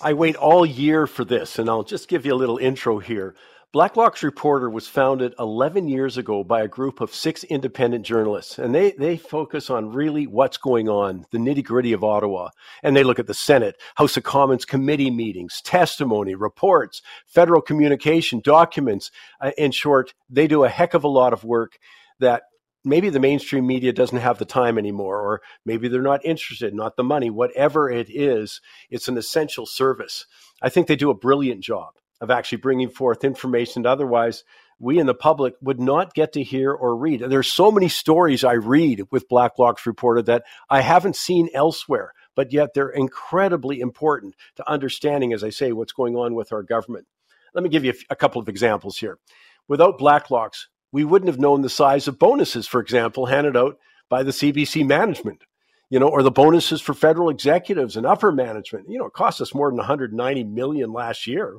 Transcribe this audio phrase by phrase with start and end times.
[0.00, 3.34] I wait all year for this, and I'll just give you a little intro here.
[3.72, 8.72] Blacklock's Reporter was founded 11 years ago by a group of six independent journalists, and
[8.72, 12.50] they, they focus on really what's going on, the nitty gritty of Ottawa.
[12.84, 18.40] And they look at the Senate, House of Commons committee meetings, testimony, reports, federal communication,
[18.42, 19.10] documents.
[19.40, 21.72] Uh, in short, they do a heck of a lot of work
[22.20, 22.44] that
[22.84, 26.96] maybe the mainstream media doesn't have the time anymore, or maybe they're not interested, not
[26.96, 28.60] the money, whatever it is,
[28.90, 30.26] it's an essential service.
[30.62, 34.44] I think they do a brilliant job of actually bringing forth information that otherwise
[34.78, 37.20] we in the public would not get to hear or read.
[37.20, 42.52] There's so many stories I read with Blacklock's reported that I haven't seen elsewhere, but
[42.52, 47.06] yet they're incredibly important to understanding, as I say, what's going on with our government.
[47.54, 49.18] Let me give you a, couple of examples here.
[49.66, 53.78] Without Blacklocks, we wouldn't have known the size of bonuses, for example, handed out
[54.08, 55.44] by the CBC management,
[55.90, 58.86] you know, or the bonuses for federal executives and upper management.
[58.88, 61.58] You know, it cost us more than 190 million last year.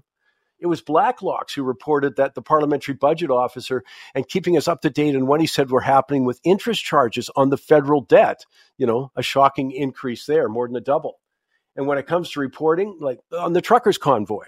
[0.62, 4.90] It was Blacklocks who reported that the parliamentary budget officer and keeping us up to
[4.90, 8.46] date on what he said were happening with interest charges on the federal debt.
[8.78, 11.20] You know, a shocking increase there, more than a double.
[11.76, 14.46] And when it comes to reporting, like on the truckers' convoy,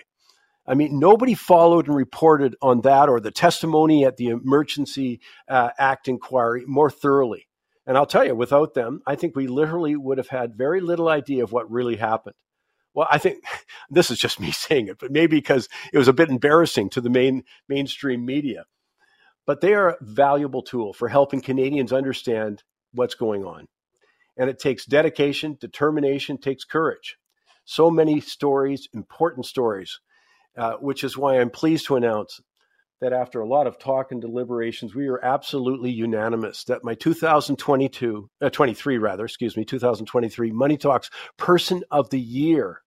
[0.68, 5.70] I mean, nobody followed and reported on that or the testimony at the Emergency uh,
[5.78, 7.48] Act inquiry more thoroughly.
[7.88, 11.10] And I'll tell you, without them, I think we literally would have had very little
[11.10, 12.36] idea of what really happened.
[12.94, 13.44] Well, I think
[13.90, 17.02] this is just me saying it, but maybe because it was a bit embarrassing to
[17.02, 18.66] the main mainstream media.
[19.48, 23.68] But they are a valuable tool for helping Canadians understand what's going on.
[24.38, 27.18] And it takes dedication, determination, takes courage.
[27.66, 30.00] So many stories, important stories
[30.58, 32.40] uh, which is why I'm pleased to announce
[33.02, 38.30] that after a lot of talk and deliberations, we are absolutely unanimous that my 2022,
[38.42, 42.82] uh, 23 rather, excuse me, 2023 Money Talks Person of the Year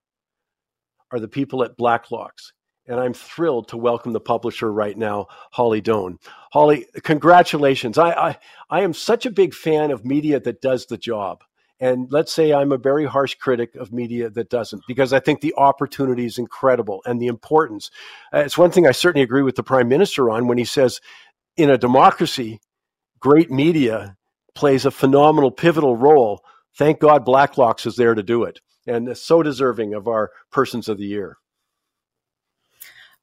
[1.11, 2.53] are the people at Blacklocks.
[2.87, 6.19] And I'm thrilled to welcome the publisher right now, Holly Doan.
[6.53, 7.97] Holly, congratulations.
[7.97, 11.43] I, I, I am such a big fan of media that does the job.
[11.81, 15.41] And let's say I'm a very harsh critic of media that doesn't, because I think
[15.41, 17.91] the opportunity is incredible and the importance.
[18.33, 21.01] Uh, it's one thing I certainly agree with the prime minister on when he says,
[21.57, 22.61] in a democracy,
[23.19, 24.17] great media
[24.55, 26.45] plays a phenomenal, pivotal role.
[26.77, 30.99] Thank God Blacklocks is there to do it, and so deserving of our Persons of
[30.99, 31.39] the Year.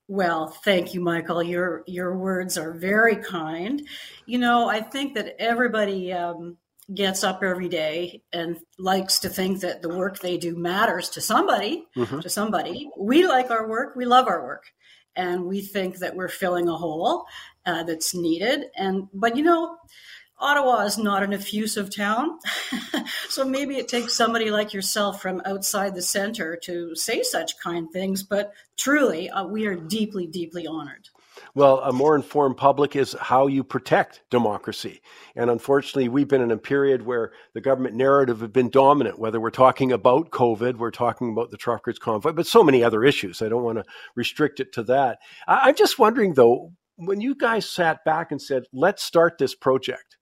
[0.07, 1.41] Well, thank you, Michael.
[1.41, 3.81] Your your words are very kind.
[4.25, 6.57] You know, I think that everybody um,
[6.93, 11.21] gets up every day and likes to think that the work they do matters to
[11.21, 12.19] somebody, mm-hmm.
[12.19, 12.89] to somebody.
[12.97, 14.65] We like our work, we love our work,
[15.15, 17.25] and we think that we're filling a hole
[17.65, 18.65] uh, that's needed.
[18.75, 19.77] And but you know,
[20.39, 22.39] Ottawa is not an effusive town,
[23.29, 27.91] so maybe it takes somebody like yourself from outside the center to say such kind
[27.91, 28.23] things.
[28.23, 31.09] But truly, uh, we are deeply, deeply honored.
[31.53, 35.01] Well, a more informed public is how you protect democracy.
[35.35, 39.39] And unfortunately, we've been in a period where the government narrative has been dominant, whether
[39.39, 43.41] we're talking about COVID, we're talking about the truckers' convoy, but so many other issues.
[43.41, 43.83] I don't want to
[44.15, 45.19] restrict it to that.
[45.45, 50.17] I'm just wondering, though, when you guys sat back and said, let's start this project,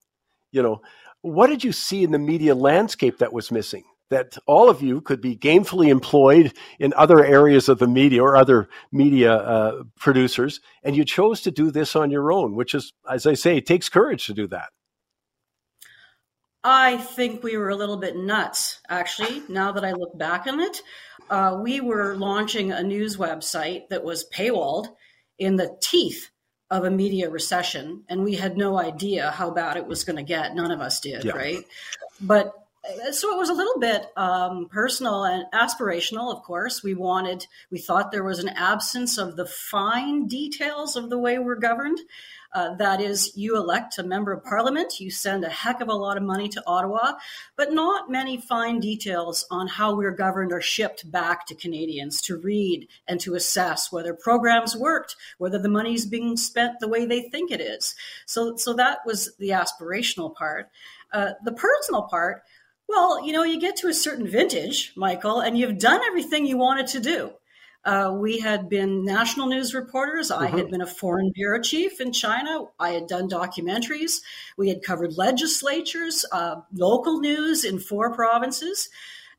[0.51, 0.81] you know,
[1.21, 3.83] what did you see in the media landscape that was missing?
[4.09, 8.35] That all of you could be gainfully employed in other areas of the media or
[8.35, 12.93] other media uh, producers, and you chose to do this on your own, which is,
[13.09, 14.69] as I say, it takes courage to do that.
[16.63, 20.59] I think we were a little bit nuts, actually, now that I look back on
[20.59, 20.81] it.
[21.29, 24.87] Uh, we were launching a news website that was paywalled
[25.37, 26.29] in the teeth
[26.69, 30.23] of a media recession, and we had no idea how bad it was going to
[30.23, 30.53] get.
[30.53, 31.31] None of us did, yeah.
[31.31, 31.63] right?
[32.19, 32.53] But
[33.11, 36.83] so it was a little bit um, personal and aspirational of course.
[36.83, 41.39] We wanted we thought there was an absence of the fine details of the way
[41.39, 41.99] we're governed.
[42.51, 45.93] Uh, that is you elect a member of parliament you send a heck of a
[45.93, 47.11] lot of money to ottawa
[47.55, 52.35] but not many fine details on how we're governed are shipped back to canadians to
[52.37, 57.05] read and to assess whether programs worked whether the money is being spent the way
[57.05, 57.93] they think it is.
[58.25, 60.71] So so that was the aspirational part.
[61.11, 62.43] Uh, the personal part
[62.89, 66.57] well, you know, you get to a certain vintage, Michael, and you've done everything you
[66.57, 67.31] wanted to do.
[67.85, 70.31] Uh, we had been national news reporters.
[70.31, 70.57] I mm-hmm.
[70.57, 72.65] had been a foreign bureau chief in China.
[72.79, 74.21] I had done documentaries.
[74.57, 78.89] We had covered legislatures, uh, local news in four provinces.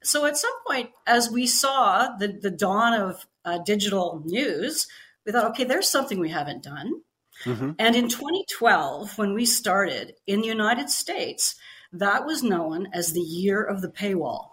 [0.02, 4.86] So at some point, as we saw the, the dawn of uh, digital news,
[5.26, 7.02] we thought, okay, there's something we haven't done.
[7.44, 7.72] Mm-hmm.
[7.78, 11.56] And in 2012, when we started in the United States,
[11.92, 14.50] that was known as the year of the paywall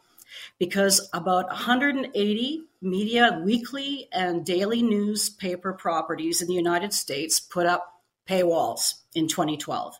[0.59, 8.01] because about 180 media, weekly and daily newspaper properties in the United States put up
[8.27, 9.95] paywalls in 2012.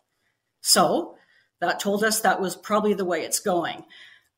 [0.60, 1.16] So
[1.60, 3.84] that told us that was probably the way it's going.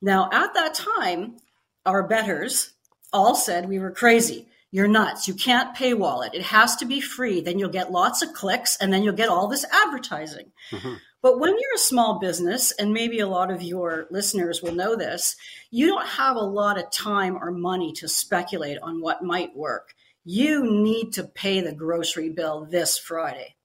[0.01, 1.37] Now, at that time,
[1.85, 2.73] our betters
[3.13, 4.47] all said we were crazy.
[4.71, 5.27] You're nuts.
[5.27, 6.35] You can't paywall it.
[6.35, 7.41] It has to be free.
[7.41, 10.53] Then you'll get lots of clicks and then you'll get all this advertising.
[10.71, 10.95] Mm-hmm.
[11.23, 14.97] But when you're a small business, and maybe a lot of your listeners will know
[14.97, 15.37] this,
[15.71, 19.95] you don't have a lot of time or money to speculate on what might work.
[20.25, 23.57] You need to pay the grocery bill this Friday.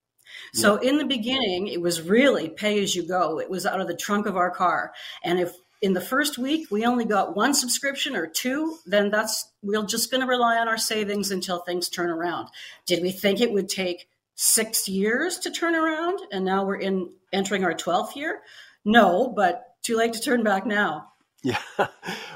[0.52, 3.40] So in the beginning, it was really pay as you go.
[3.40, 4.92] It was out of the trunk of our car.
[5.24, 9.50] And if in the first week we only got one subscription or two, then that's
[9.62, 12.48] we're just going to rely on our savings until things turn around.
[12.86, 17.10] Did we think it would take six years to turn around, and now we're in
[17.32, 18.42] entering our twelfth year?
[18.84, 21.08] No, but too late to turn back now.
[21.42, 21.58] Yeah.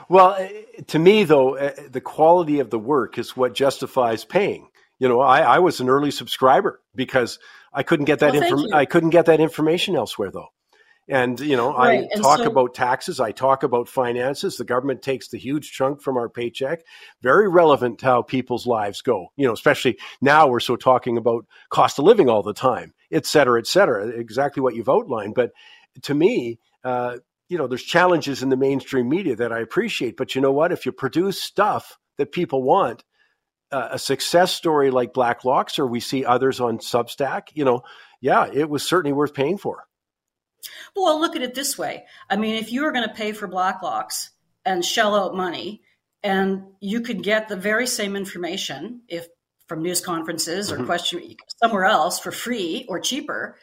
[0.09, 4.69] Well, eh, to me, though, eh, the quality of the work is what justifies paying.
[4.99, 7.39] You know, I, I was an early subscriber because
[7.73, 10.49] I couldn't get that well, I couldn't get that information elsewhere, though.
[11.11, 12.05] And, you know, right.
[12.05, 14.57] I and talk so- about taxes, I talk about finances.
[14.57, 16.85] The government takes the huge chunk from our paycheck.
[17.21, 21.47] Very relevant to how people's lives go, you know, especially now we're so talking about
[21.69, 24.07] cost of living all the time, et cetera, et cetera.
[24.07, 25.35] Exactly what you've outlined.
[25.35, 25.51] But
[26.03, 27.17] to me, uh,
[27.49, 30.17] you know, there's challenges in the mainstream media that I appreciate.
[30.17, 30.71] But you know what?
[30.71, 33.03] If you produce stuff that people want,
[33.73, 37.83] uh, a success story like Blacklock's, or we see others on Substack, you know,
[38.21, 39.87] yeah, it was certainly worth paying for.
[40.95, 42.05] Well, look at it this way.
[42.29, 44.29] I mean, if you were going to pay for Blacklocks
[44.65, 45.83] and shell out money,
[46.23, 49.27] and you could get the very same information if
[49.67, 50.87] from news conferences or mm-hmm.
[50.87, 53.57] question somewhere else for free or cheaper,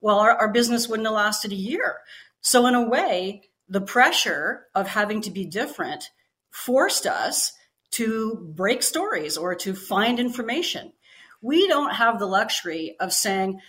[0.00, 1.96] well, our, our business wouldn't have lasted a year.
[2.40, 6.10] So, in a way, the pressure of having to be different
[6.50, 7.52] forced us
[7.90, 10.92] to break stories or to find information.
[11.42, 13.60] We don't have the luxury of saying,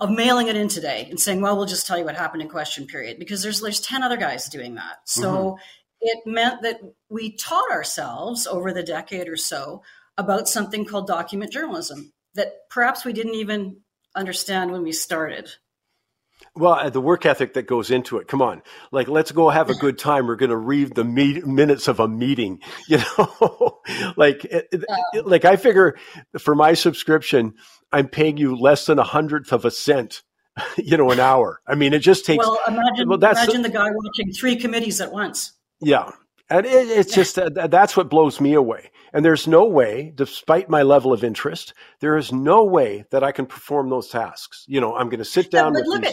[0.00, 2.48] of mailing it in today and saying, well, we'll just tell you what happened in
[2.48, 4.96] question period because there's there's 10 other guys doing that.
[5.04, 5.58] So mm-hmm.
[6.00, 9.82] it meant that we taught ourselves over the decade or so
[10.16, 13.78] about something called document journalism that perhaps we didn't even
[14.14, 15.50] understand when we started.
[16.54, 18.28] Well, uh, the work ethic that goes into it.
[18.28, 20.26] Come on, like let's go have a good time.
[20.26, 22.60] We're going to read the meet, minutes of a meeting.
[22.88, 23.80] You know,
[24.16, 25.98] like it, it, like I figure
[26.38, 27.54] for my subscription,
[27.92, 30.22] I'm paying you less than a hundredth of a cent,
[30.76, 31.60] you know, an hour.
[31.66, 32.44] I mean, it just takes.
[32.44, 35.52] Well, imagine, well, imagine the, guy watching three committees at once.
[35.80, 36.10] Yeah,
[36.50, 38.90] and it, it's just uh, that's what blows me away.
[39.12, 43.32] And there's no way, despite my level of interest, there is no way that I
[43.32, 44.64] can perform those tasks.
[44.68, 46.12] You know, I'm going to sit down yeah, with these.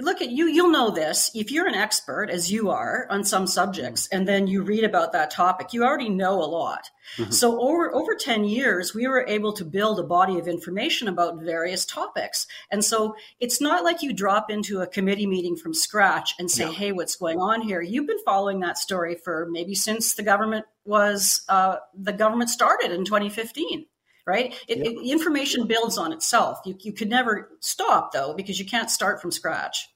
[0.00, 1.30] Look at you you'll know this.
[1.34, 5.12] If you're an expert as you are on some subjects and then you read about
[5.12, 6.90] that topic you already know a lot.
[7.16, 7.32] Mm-hmm.
[7.32, 11.42] so over over 10 years we were able to build a body of information about
[11.42, 12.46] various topics.
[12.70, 16.64] And so it's not like you drop into a committee meeting from scratch and say
[16.64, 16.72] yeah.
[16.72, 17.82] hey what's going on here?
[17.82, 22.92] You've been following that story for maybe since the government was uh, the government started
[22.92, 23.86] in 2015
[24.26, 24.54] right?
[24.68, 24.86] It, yep.
[24.86, 26.60] it, information builds on itself.
[26.64, 29.88] You, you could never stop, though, because you can't start from scratch.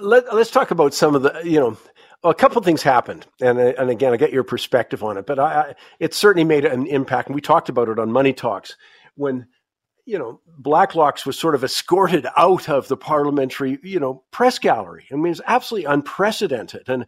[0.00, 1.78] Let, us talk about some of the, you know,
[2.24, 5.38] a couple of things happened, and and again, I get your perspective on it, but
[5.38, 8.76] I, I, it certainly made an impact, and we talked about it on Money Talks
[9.14, 9.46] when
[10.06, 15.06] you know Blacklocks was sort of escorted out of the parliamentary you know press gallery.
[15.12, 17.06] I mean, it's absolutely unprecedented, and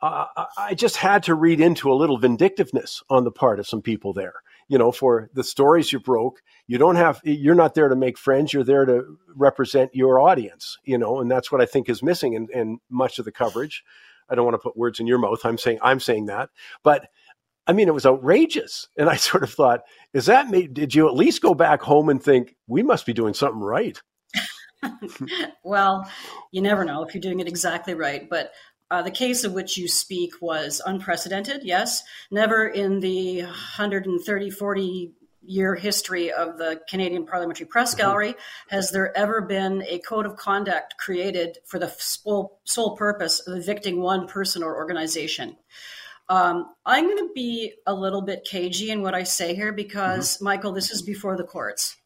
[0.00, 0.24] uh,
[0.56, 4.12] I just had to read into a little vindictiveness on the part of some people
[4.14, 4.34] there
[4.68, 6.40] you know, for the stories you broke.
[6.66, 8.52] You don't have, you're not there to make friends.
[8.52, 12.34] You're there to represent your audience, you know, and that's what I think is missing
[12.34, 13.82] in, in much of the coverage.
[14.28, 15.40] I don't want to put words in your mouth.
[15.44, 16.50] I'm saying, I'm saying that,
[16.82, 17.08] but
[17.66, 18.88] I mean, it was outrageous.
[18.96, 19.82] And I sort of thought,
[20.12, 20.66] is that me?
[20.66, 24.00] Did you at least go back home and think we must be doing something right?
[25.64, 26.08] well,
[26.52, 28.52] you never know if you're doing it exactly right, but
[28.90, 32.02] uh, the case of which you speak was unprecedented, yes.
[32.30, 38.02] Never in the 130, 40 year history of the Canadian Parliamentary Press mm-hmm.
[38.02, 38.34] Gallery
[38.68, 43.56] has there ever been a code of conduct created for the sole, sole purpose of
[43.56, 45.56] evicting one person or organization.
[46.30, 50.36] Um, I'm going to be a little bit cagey in what I say here because,
[50.36, 50.44] mm-hmm.
[50.44, 51.96] Michael, this is before the courts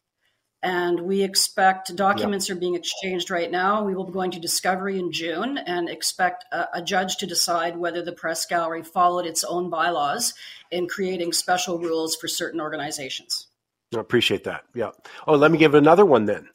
[0.63, 3.83] and we expect documents are being exchanged right now.
[3.83, 7.75] We will be going to discovery in June and expect a, a, judge to decide
[7.75, 10.33] whether the press gallery followed its own bylaws
[10.71, 13.47] in creating special rules for certain organizations.
[13.93, 14.63] I appreciate that.
[14.73, 14.91] Yeah.
[15.27, 16.47] Oh, let me give another one then,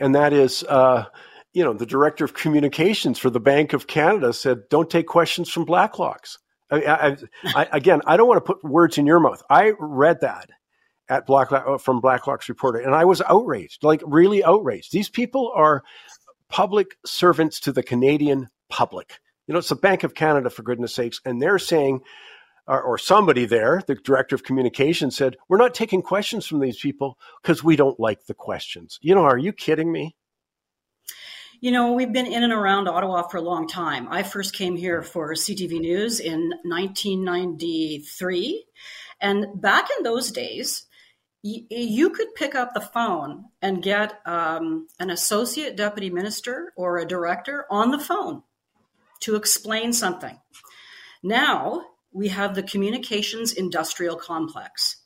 [0.00, 0.64] and that is.
[0.64, 1.04] Uh,
[1.52, 5.50] you know, the director of communications for the Bank of Canada said, "Don't take questions
[5.50, 6.38] from Blacklocks."
[6.70, 9.42] I, I, I, again, I don't want to put words in your mouth.
[9.50, 10.48] I read that
[11.10, 14.92] at Black uh, from Blacklock's reporter, and I was outraged, like really outraged.
[14.92, 15.82] These people are
[16.48, 19.18] public servants to the Canadian public.
[19.46, 22.00] You know, it's the Bank of Canada, for goodness sakes, and they're saying,
[22.66, 26.78] or, or somebody there, the director of communications said, "We're not taking questions from these
[26.78, 30.14] people because we don't like the questions." You know, are you kidding me?
[31.60, 34.08] You know, we've been in and around Ottawa for a long time.
[34.10, 38.64] I first came here for CTV News in 1993.
[39.20, 40.86] And back in those days,
[41.42, 47.06] you could pick up the phone and get um, an associate deputy minister or a
[47.06, 48.42] director on the phone
[49.20, 50.38] to explain something.
[51.22, 51.82] Now
[52.12, 54.96] we have the communications industrial complex,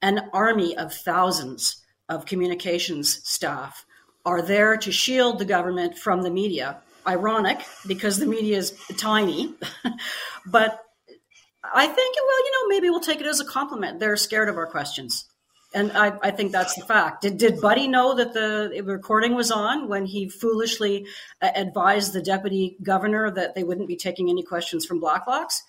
[0.00, 3.84] an army of thousands of communications staff
[4.24, 6.78] are there to shield the government from the media.
[7.06, 9.52] Ironic because the media is tiny,
[10.46, 10.80] but
[11.62, 14.00] I think, well, you know, maybe we'll take it as a compliment.
[14.00, 15.26] They're scared of our questions
[15.74, 17.22] and I, I, think that's the fact.
[17.22, 21.06] Did, did Buddy know that the recording was on when he foolishly
[21.42, 25.62] uh, advised the deputy governor that they wouldn't be taking any questions from Blacklocks?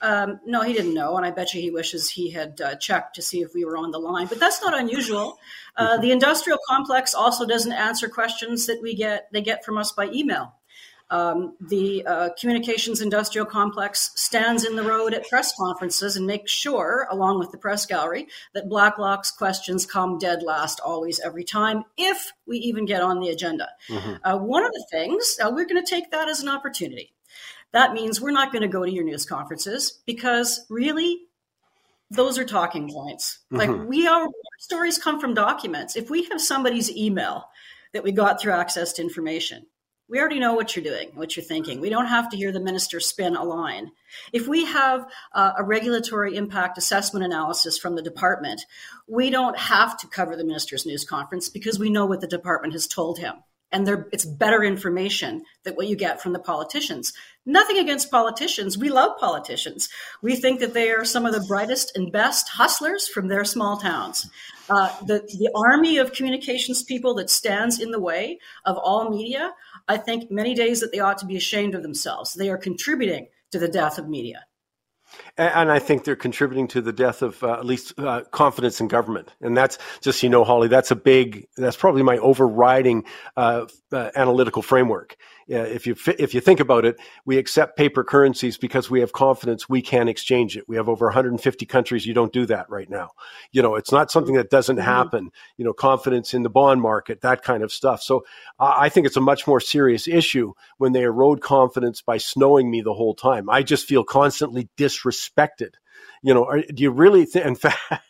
[0.00, 3.16] Um, no, he didn't know, and I bet you he wishes he had uh, checked
[3.16, 4.28] to see if we were on the line.
[4.28, 5.38] But that's not unusual.
[5.76, 9.90] Uh, the industrial complex also doesn't answer questions that we get they get from us
[9.90, 10.54] by email.
[11.10, 16.52] Um, the uh, communications industrial complex stands in the road at press conferences and makes
[16.52, 21.84] sure, along with the press gallery, that Blacklock's questions come dead last always, every time,
[21.96, 23.68] if we even get on the agenda.
[23.88, 24.14] Mm-hmm.
[24.22, 27.14] Uh, one of the things, uh, we're going to take that as an opportunity.
[27.72, 31.20] That means we're not going to go to your news conferences because really,
[32.10, 33.38] those are talking points.
[33.52, 33.56] Mm-hmm.
[33.56, 35.96] Like we are, stories come from documents.
[35.96, 37.48] If we have somebody's email
[37.92, 39.66] that we got through access to information,
[40.08, 41.80] we already know what you're doing, what you're thinking.
[41.80, 43.92] We don't have to hear the minister spin a line.
[44.32, 48.62] If we have uh, a regulatory impact assessment analysis from the department,
[49.06, 52.72] we don't have to cover the minister's news conference because we know what the department
[52.72, 53.34] has told him.
[53.70, 57.12] And it's better information than what you get from the politicians.
[57.44, 58.78] Nothing against politicians.
[58.78, 59.90] We love politicians.
[60.22, 63.76] We think that they are some of the brightest and best hustlers from their small
[63.76, 64.30] towns.
[64.70, 69.52] Uh, the, the army of communications people that stands in the way of all media
[69.88, 72.34] I think many days that they ought to be ashamed of themselves.
[72.34, 74.44] They are contributing to the death of media.
[75.38, 78.88] And I think they're contributing to the death of uh, at least uh, confidence in
[78.88, 79.32] government.
[79.40, 83.04] And that's just, you know, Holly, that's a big, that's probably my overriding
[83.36, 85.16] uh, uh analytical framework
[85.48, 89.68] if you if you think about it, we accept paper currencies because we have confidence
[89.68, 90.68] we can exchange it.
[90.68, 92.06] We have over 150 countries.
[92.06, 93.10] You don't do that right now.
[93.52, 94.84] You know, it's not something that doesn't mm-hmm.
[94.84, 95.30] happen.
[95.56, 98.02] You know, confidence in the bond market, that kind of stuff.
[98.02, 98.24] So
[98.58, 102.82] I think it's a much more serious issue when they erode confidence by snowing me
[102.82, 103.48] the whole time.
[103.48, 105.27] I just feel constantly disrespected.
[106.22, 107.46] You know, are, do you really think?
[107.46, 108.04] In fact,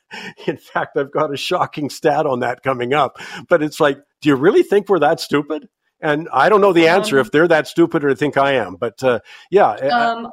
[0.46, 3.18] in fact, I've got a shocking stat on that coming up.
[3.48, 5.68] But it's like, do you really think we're that stupid?
[6.00, 8.76] And I don't know the answer um, if they're that stupid or think I am.
[8.76, 9.20] But uh,
[9.50, 9.70] yeah.
[9.70, 10.28] Um,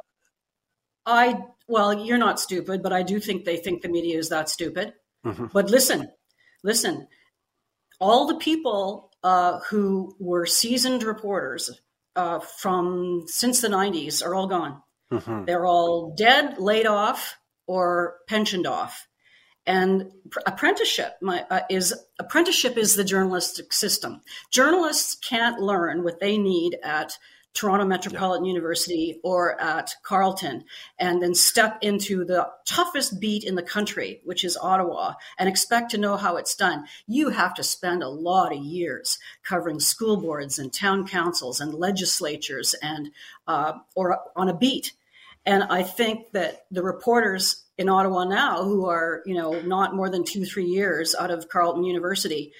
[1.04, 1.38] I,
[1.68, 4.94] well, you're not stupid, but I do think they think the media is that stupid.
[5.24, 5.46] Mm-hmm.
[5.52, 6.08] But listen,
[6.62, 7.08] listen,
[8.00, 11.80] all the people uh, who were seasoned reporters
[12.14, 14.82] uh, from since the 90s are all gone.
[15.12, 15.44] Mm-hmm.
[15.44, 17.36] They're all dead, laid off,
[17.66, 19.06] or pensioned off
[19.66, 20.12] and
[20.46, 24.22] apprenticeship my, uh, is apprenticeship is the journalistic system.
[24.52, 27.18] Journalists can't learn what they need at
[27.56, 28.50] Toronto Metropolitan yeah.
[28.52, 30.64] University or at Carleton
[30.98, 35.90] and then step into the toughest beat in the country, which is Ottawa, and expect
[35.90, 36.84] to know how it's done.
[37.06, 41.72] You have to spend a lot of years covering school boards and town councils and
[41.72, 43.10] legislatures and
[43.48, 44.92] uh, or on a beat.
[45.46, 50.10] And I think that the reporters in Ottawa now who are, you know, not more
[50.10, 52.52] than two, three years out of Carleton University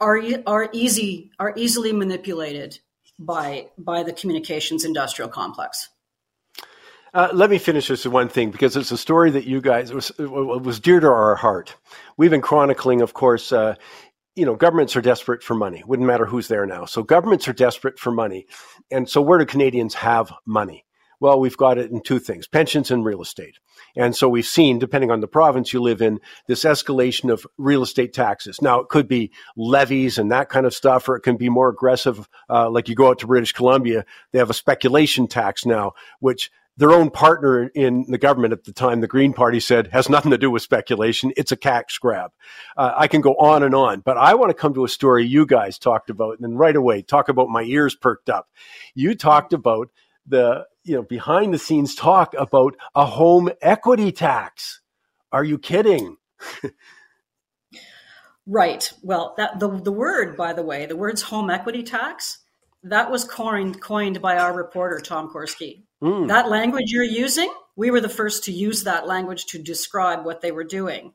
[0.00, 2.78] are are easy are easily manipulated
[3.20, 5.90] by by the communications industrial complex.
[7.12, 9.92] Uh, let me finish this with one thing because it's a story that you guys
[9.92, 11.76] was was dear to our heart.
[12.16, 13.52] We've been chronicling, of course.
[13.52, 13.74] Uh,
[14.36, 15.82] you know, governments are desperate for money.
[15.86, 16.84] Wouldn't matter who's there now.
[16.84, 18.46] So governments are desperate for money,
[18.90, 20.84] and so where do Canadians have money?
[21.20, 23.58] Well, we've got it in two things pensions and real estate.
[23.96, 27.82] And so we've seen, depending on the province you live in, this escalation of real
[27.82, 28.60] estate taxes.
[28.62, 31.68] Now, it could be levies and that kind of stuff, or it can be more
[31.68, 32.28] aggressive.
[32.48, 36.50] Uh, like you go out to British Columbia, they have a speculation tax now, which
[36.76, 40.30] their own partner in the government at the time, the Green Party, said has nothing
[40.30, 41.32] to do with speculation.
[41.36, 42.30] It's a cash grab.
[42.74, 45.26] Uh, I can go on and on, but I want to come to a story
[45.26, 48.48] you guys talked about, and then right away talk about my ears perked up.
[48.94, 49.90] You talked about
[50.26, 54.80] the you know, behind the scenes talk about a home equity tax.
[55.32, 56.16] Are you kidding?
[58.46, 58.92] right.
[59.02, 62.38] Well, that the the word, by the way, the words home equity tax,
[62.82, 65.82] that was coined coined by our reporter Tom Korski.
[66.02, 66.28] Mm.
[66.28, 70.40] That language you're using, we were the first to use that language to describe what
[70.40, 71.12] they were doing.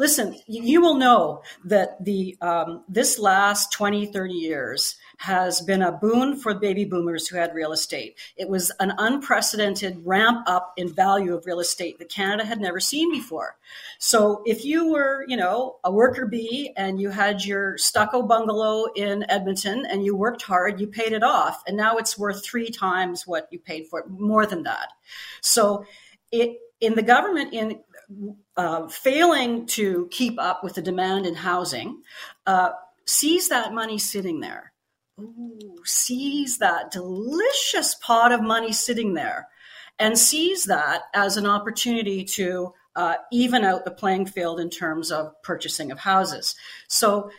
[0.00, 5.92] Listen, you will know that the um, this last 20, 30 years has been a
[5.92, 8.18] boon for baby boomers who had real estate.
[8.34, 12.80] It was an unprecedented ramp up in value of real estate that Canada had never
[12.80, 13.58] seen before.
[13.98, 18.86] So if you were, you know, a worker bee and you had your stucco bungalow
[18.96, 22.70] in Edmonton and you worked hard, you paid it off, and now it's worth three
[22.70, 24.94] times what you paid for it, more than that.
[25.42, 25.84] So
[26.32, 27.80] it in the government in
[28.56, 32.02] uh, failing to keep up with the demand in housing,
[32.46, 32.70] uh,
[33.06, 34.72] sees that money sitting there.
[35.18, 39.48] Ooh, sees that delicious pot of money sitting there
[39.98, 45.12] and sees that as an opportunity to uh, even out the playing field in terms
[45.12, 46.54] of purchasing of houses.
[46.88, 47.30] So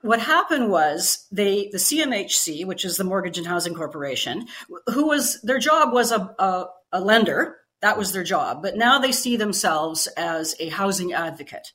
[0.00, 4.46] what happened was they the CMHC, which is the Mortgage and Housing Corporation,
[4.92, 8.62] who was their job was a, a, a lender that was their job.
[8.62, 11.72] But now they see themselves as a housing advocate.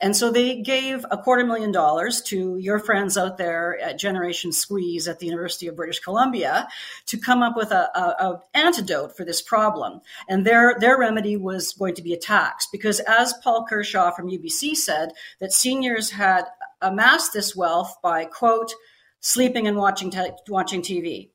[0.00, 4.50] And so they gave a quarter million dollars to your friends out there at Generation
[4.50, 6.68] Squeeze at the University of British Columbia
[7.04, 10.00] to come up with a, a, a, antidote for this problem.
[10.26, 14.30] And their their remedy was going to be a tax because, as Paul Kershaw from
[14.30, 16.46] UBC said, that seniors had
[16.80, 18.72] amassed this wealth by quote
[19.20, 21.28] sleeping and watching te- watching TV.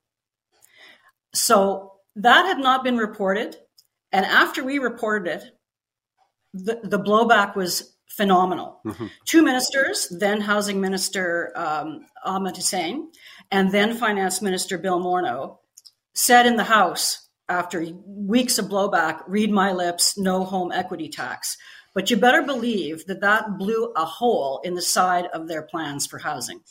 [1.35, 3.57] So that had not been reported
[4.17, 5.43] and after we reported it,
[6.51, 8.79] the, the blowback was phenomenal.
[8.83, 9.05] Mm-hmm.
[9.25, 13.11] Two ministers, then Housing Minister um, Ahmed Hussen
[13.51, 15.59] and then Finance Minister Bill Morneau,
[16.15, 21.55] said in the House after weeks of blowback, read my lips, no home equity tax.
[21.93, 26.07] But you better believe that that blew a hole in the side of their plans
[26.07, 26.61] for housing.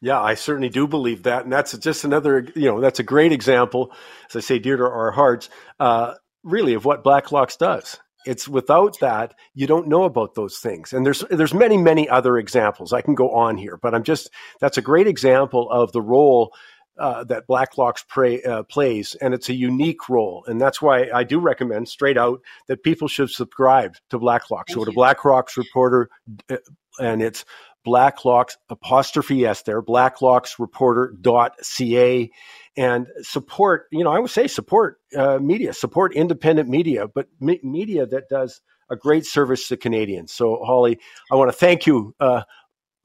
[0.00, 3.30] Yeah, I certainly do believe that, and that's just another, you know, that's a great
[3.30, 3.92] example,
[4.28, 7.98] as I say, dear to our hearts, uh, really of what Blacklocks does.
[8.26, 10.92] It's without that you don't know about those things.
[10.92, 12.92] And there's there's many many other examples.
[12.92, 14.30] I can go on here, but I'm just
[14.60, 16.54] that's a great example of the role
[16.98, 21.24] uh, that Blacklocks pray, uh, plays, and it's a unique role, and that's why I
[21.24, 24.68] do recommend straight out that people should subscribe to Blacklocks.
[24.68, 26.08] Thank Go to Blacklocks Reporter,
[26.48, 26.56] uh,
[27.00, 27.44] and it's
[27.86, 32.30] Blacklocks apostrophe s there, blacklocksreporter.ca
[32.76, 37.60] and support, you know, I would say support uh, media, support independent media, but me-
[37.62, 40.32] media that does a great service to Canadians.
[40.32, 40.98] So, Holly,
[41.30, 42.42] I want to thank you uh,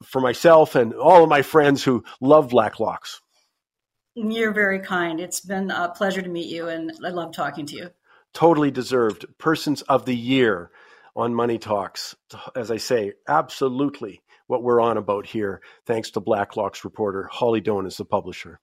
[0.04, 3.20] for myself and all of my friends who love Blacklocks.
[4.14, 5.20] You're very kind.
[5.20, 7.90] It's been a pleasure to meet you, and I love talking to you.
[8.34, 9.26] Totally deserved.
[9.38, 10.70] Persons of the Year
[11.14, 12.16] on Money Talks.
[12.56, 17.86] As I say, absolutely what we're on about here, thanks to Blacklocks reporter Holly Doan
[17.86, 18.58] is the publisher.